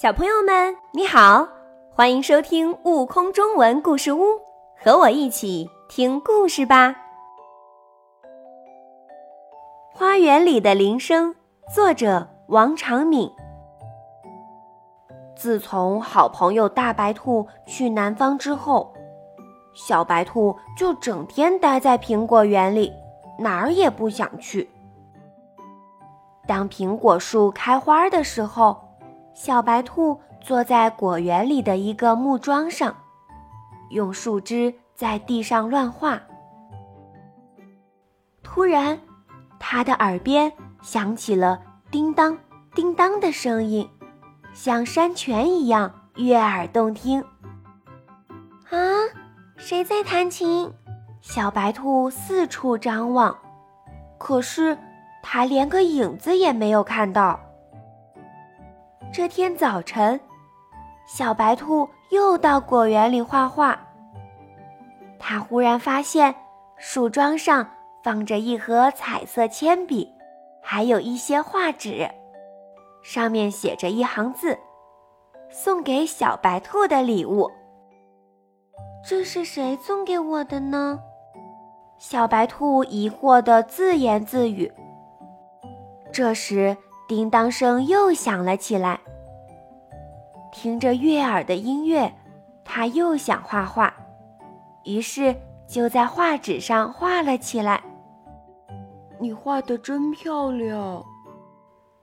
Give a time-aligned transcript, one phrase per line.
[0.00, 1.48] 小朋友们，你好，
[1.92, 4.22] 欢迎收听《悟空中文故事屋》，
[4.76, 6.90] 和我一起听故事吧。
[9.92, 11.34] 《花园里的铃声》，
[11.74, 13.28] 作者王长敏。
[15.34, 18.94] 自从好朋友大白兔去南方之后，
[19.74, 22.92] 小白兔就整天待在苹果园里，
[23.36, 24.70] 哪儿也不想去。
[26.46, 28.87] 当苹果树开花的时候，
[29.38, 32.92] 小白兔坐在果园里的一个木桩上，
[33.90, 36.20] 用树枝在地上乱画。
[38.42, 38.98] 突然，
[39.56, 40.52] 它的耳边
[40.82, 42.36] 响起了叮当
[42.74, 43.88] 叮当的声音，
[44.52, 47.22] 像山泉一样悦耳动听。
[48.70, 48.76] 啊，
[49.56, 50.68] 谁在弹琴？
[51.20, 53.38] 小白兔四处张望，
[54.18, 54.76] 可是
[55.22, 57.38] 它连个影子也没有看到。
[59.12, 60.20] 这天早晨，
[61.06, 63.78] 小白兔又到果园里画画。
[65.18, 66.34] 他忽然发现
[66.76, 67.68] 树桩上
[68.04, 70.08] 放着一盒彩色铅笔，
[70.62, 72.08] 还有一些画纸，
[73.02, 74.56] 上面写着一行字
[75.50, 77.50] ：“送给小白兔的礼物。”
[79.08, 81.00] 这是谁送给我的呢？
[81.98, 84.70] 小白兔疑惑地自言自语。
[86.12, 86.76] 这时，
[87.08, 89.00] 叮当声又响了起来。
[90.52, 92.12] 听着悦耳的音乐，
[92.64, 93.92] 他又想画画，
[94.84, 95.34] 于是
[95.66, 97.82] 就在画纸上画了起来。
[99.18, 101.02] 你画的真漂亮！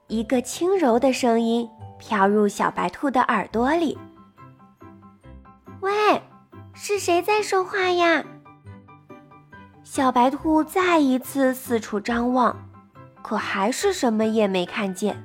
[0.08, 3.96] 一个轻柔的声音飘入小白兔的耳朵里。
[5.80, 5.90] 喂，
[6.74, 8.24] 是谁在说话呀？
[9.82, 12.56] 小白兔再一次四处张望。
[13.28, 15.20] 可还是什么也没看见。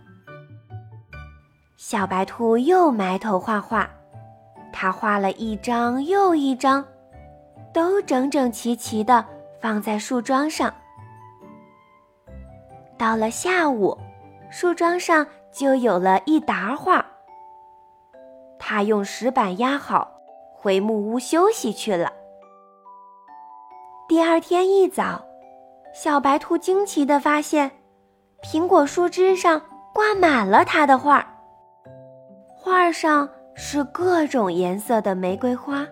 [1.77, 3.87] 小白兔又埋头画画，
[4.73, 6.83] 它画了一张又一张，
[7.71, 9.23] 都整整齐齐的
[9.61, 10.73] 放在树桩上。
[12.97, 13.95] 到了下午，
[14.49, 17.05] 树桩上就有了一沓画。
[18.57, 20.11] 它用石板压好，
[20.55, 22.11] 回木屋休息去了。
[24.07, 25.23] 第二天一早，
[25.93, 27.71] 小白兔惊奇地发现。
[28.43, 29.61] 苹果树枝上
[29.93, 31.25] 挂满了他的画，
[32.47, 35.85] 画上是各种颜色的玫瑰花，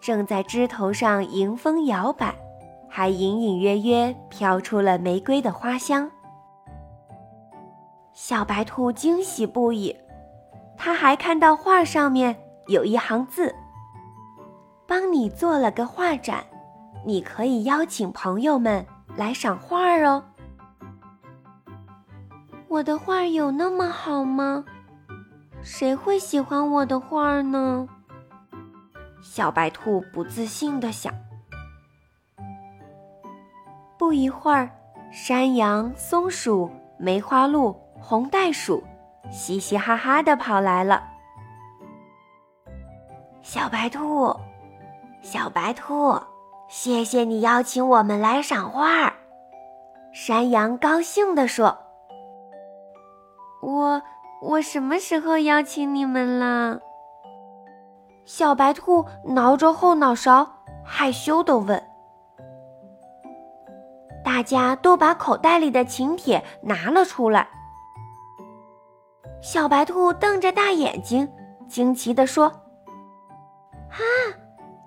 [0.00, 2.34] 正在枝头上迎风摇摆，
[2.88, 6.10] 还隐隐约约飘出了玫瑰的花香。
[8.12, 9.96] 小白兔惊喜不已，
[10.76, 13.54] 他还看到画上面有一行字
[14.86, 16.44] ：“帮你做了个画展，
[17.06, 18.84] 你可以邀请朋友们
[19.16, 20.22] 来赏画哦。”
[22.68, 24.62] 我的画有那么好吗？
[25.62, 27.88] 谁会喜欢我的画呢？
[29.22, 31.12] 小白兔不自信地想。
[33.98, 34.70] 不一会儿，
[35.10, 38.84] 山羊、松鼠、梅花鹿、红袋鼠
[39.30, 41.02] 嘻嘻哈哈地跑来了。
[43.42, 44.36] 小白兔，
[45.22, 46.20] 小白兔，
[46.68, 49.14] 谢谢你邀请我们来赏画。
[50.12, 51.87] 山羊高兴地说。
[53.60, 54.02] 我
[54.40, 56.80] 我什么时候邀请你们了？
[58.24, 60.46] 小白兔挠着后脑勺，
[60.84, 61.82] 害羞地问。
[64.24, 67.48] 大家都把口袋里的请帖拿了出来。
[69.40, 71.26] 小白兔瞪着大眼睛，
[71.66, 72.46] 惊奇地说
[73.88, 73.98] ：“啊，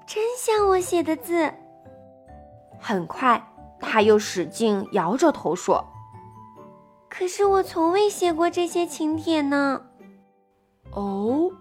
[0.06, 1.52] 真像我写的字。”
[2.80, 3.42] 很快，
[3.80, 5.84] 他又使劲摇着头说。
[7.22, 9.80] 可是我从未写过这些请帖呢。
[10.90, 11.52] 哦，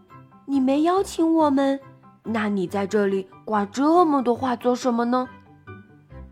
[0.47, 1.78] 你没邀请我们，
[2.22, 5.28] 那你在这里挂这么多画做什么呢？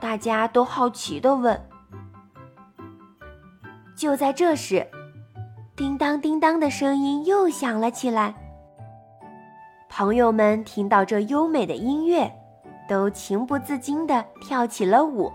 [0.00, 1.62] 大家都好奇的问。
[3.94, 4.86] 就在这时，
[5.76, 8.34] 叮当叮当的声音又响了起来。
[9.90, 12.32] 朋友们听到这优美的音乐，
[12.88, 15.30] 都情不自禁的跳起了舞。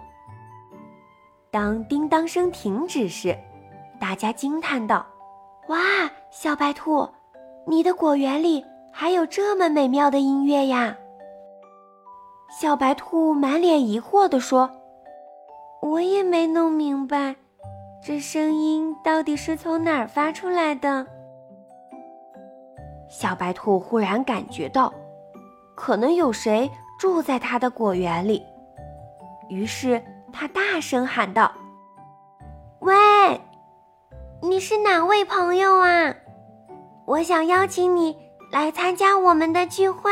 [1.52, 3.38] 当叮当声停止时，
[4.04, 5.06] 大家惊叹道
[5.70, 5.78] ：“哇，
[6.30, 7.08] 小白兔，
[7.66, 10.94] 你的果园里还有这么美妙的音乐呀！”
[12.60, 14.70] 小白兔满脸疑惑地说
[15.82, 17.34] ：“我也没弄明白，
[18.06, 21.08] 这声音到底是从哪儿发出来的。”
[23.10, 24.94] 小白兔忽然感觉到，
[25.76, 26.70] 可能有谁
[27.00, 28.44] 住在它的果园里，
[29.48, 30.04] 于是
[30.34, 31.50] 它大声喊道
[32.84, 32.94] ：“喂！”
[34.46, 36.14] 你是哪位朋友啊？
[37.06, 38.14] 我想邀请你
[38.52, 40.12] 来参加我们的聚会。”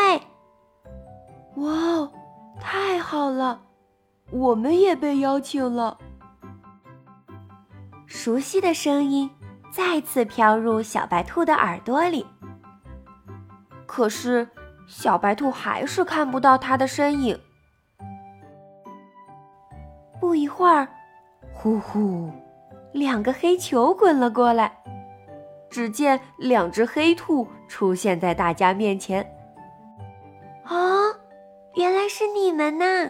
[1.60, 2.12] 哇哦，
[2.58, 3.62] 太好了！
[4.32, 5.98] 我们也被邀请了。
[8.06, 9.30] 熟悉的声音
[9.70, 12.26] 再次飘入小白兔的耳朵里。
[13.86, 14.48] 可是，
[14.88, 17.38] 小白兔还是看不到他的身影。
[20.22, 20.88] 不一会儿，
[21.54, 22.32] 呼呼，
[22.92, 24.78] 两个黑球滚了过来。
[25.70, 29.22] 只见两只黑兔出现在大家面前。
[30.68, 31.16] 哦，
[31.76, 33.10] 原来是你们呐！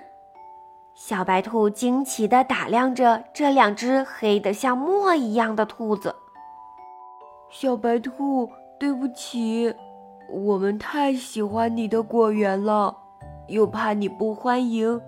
[0.94, 6.16] 小白兔惊奇地打量着这两只黑得像墨一样的兔子。
[7.50, 8.48] 小白兔，
[8.80, 9.74] 对不起，
[10.30, 12.96] 我们太喜欢你的果园了，
[13.48, 15.02] 又怕你不欢迎，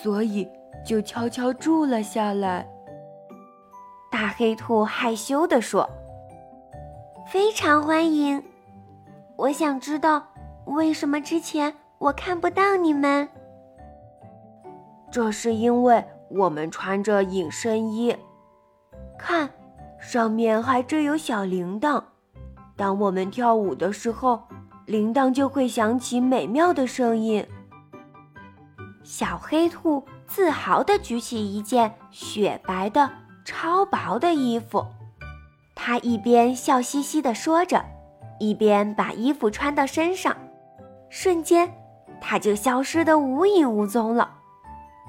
[0.00, 0.48] 所以
[0.86, 2.64] 就悄悄住了下来。
[4.10, 5.88] 大黑兔害羞地说
[7.30, 8.42] ：“非常欢迎。
[9.36, 10.26] 我想知道，
[10.66, 13.28] 为什么之前我看不到你们？”
[15.12, 18.16] 这是因为我们穿着隐身衣，
[19.16, 19.48] 看，
[20.00, 22.02] 上面还缀有小铃铛。
[22.76, 24.42] 当我们跳舞的时候，
[24.86, 27.46] 铃铛就会响起美妙的声音。
[29.04, 33.10] 小黑兔自豪地举起一件雪白的、
[33.50, 34.86] 超薄的衣服，
[35.74, 37.84] 它一边笑嘻嘻地说着，
[38.38, 40.36] 一边把衣服穿到身上，
[41.08, 41.68] 瞬间，
[42.20, 44.36] 它就消失得无影无踪了。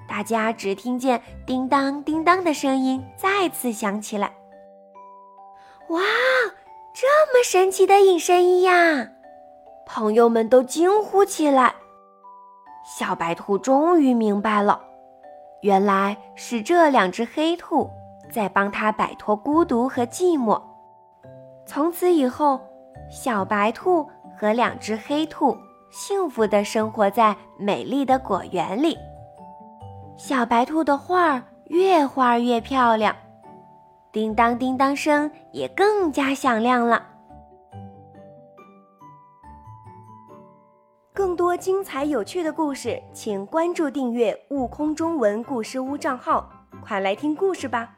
[0.09, 4.33] 大家只听见叮当叮当的声音再次响起来。
[5.89, 6.01] 哇，
[6.95, 9.07] 这么神奇的隐身衣呀！
[9.85, 11.75] 朋友们都惊呼起来。
[12.83, 14.81] 小白兔终于明白了，
[15.61, 17.87] 原来是这两只黑兔
[18.31, 20.59] 在帮他摆脱孤独和寂寞。
[21.65, 22.59] 从此以后，
[23.11, 25.55] 小白兔和两只黑兔
[25.91, 28.97] 幸福地生活在美丽的果园里。
[30.17, 33.15] 小白兔的画儿越画越漂亮，
[34.11, 37.07] 叮当叮当声也更加响亮了。
[41.13, 46.49] 更多精彩有趣的故事，请关注订阅“悟空中文故事屋”账号，
[46.83, 47.97] 快来听故事吧！